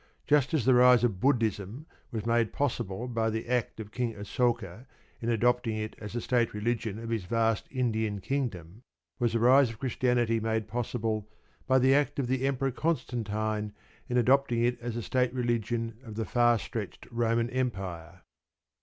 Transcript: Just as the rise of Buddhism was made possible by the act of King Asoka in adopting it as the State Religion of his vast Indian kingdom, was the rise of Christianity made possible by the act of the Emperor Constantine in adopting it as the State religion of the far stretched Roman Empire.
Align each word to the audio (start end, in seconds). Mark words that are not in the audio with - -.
Just 0.25 0.51
as 0.55 0.65
the 0.65 0.73
rise 0.73 1.03
of 1.03 1.19
Buddhism 1.19 1.85
was 2.11 2.25
made 2.25 2.51
possible 2.51 3.07
by 3.07 3.29
the 3.29 3.47
act 3.47 3.79
of 3.79 3.91
King 3.91 4.15
Asoka 4.15 4.87
in 5.21 5.29
adopting 5.29 5.77
it 5.77 5.95
as 5.99 6.13
the 6.13 6.21
State 6.21 6.55
Religion 6.55 6.97
of 6.97 7.11
his 7.11 7.25
vast 7.25 7.67
Indian 7.69 8.19
kingdom, 8.19 8.81
was 9.19 9.33
the 9.33 9.39
rise 9.39 9.69
of 9.69 9.77
Christianity 9.77 10.39
made 10.39 10.67
possible 10.67 11.29
by 11.67 11.77
the 11.77 11.93
act 11.93 12.17
of 12.17 12.25
the 12.25 12.47
Emperor 12.47 12.71
Constantine 12.71 13.73
in 14.09 14.17
adopting 14.17 14.63
it 14.63 14.79
as 14.81 14.95
the 14.95 15.03
State 15.03 15.35
religion 15.35 15.99
of 16.03 16.15
the 16.15 16.25
far 16.25 16.57
stretched 16.57 17.05
Roman 17.11 17.51
Empire. 17.51 18.21